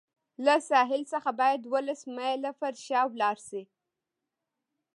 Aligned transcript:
له 0.45 0.55
ساحل 0.69 1.01
څخه 1.13 1.29
باید 1.39 1.61
اوولس 1.65 2.01
مایله 2.15 2.51
پر 2.59 2.73
شا 2.85 3.01
لاړ 3.21 3.37
شي. 3.47 3.61